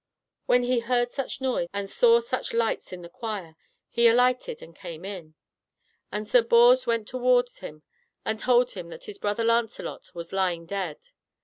When 0.47 0.63
he 0.63 0.79
heard 0.79 1.11
such 1.11 1.41
noise 1.41 1.69
and 1.73 1.87
saw 1.87 2.21
such 2.21 2.53
lights 2.55 2.91
in 2.91 3.03
the 3.03 3.07
choir, 3.09 3.55
he 3.87 4.07
alighted 4.07 4.63
and 4.63 4.75
came 4.75 5.05
in; 5.05 5.35
and 6.11 6.27
Sir 6.27 6.41
Bors 6.41 6.87
went 6.87 7.07
towards 7.07 7.59
him 7.59 7.83
and 8.25 8.39
told 8.39 8.71
him 8.71 8.89
that 8.89 9.03
his 9.03 9.19
brother 9.19 9.43
Lancelot 9.43 10.09
was 10.15 10.33
lying 10.33 10.65
dead. 10.65 10.97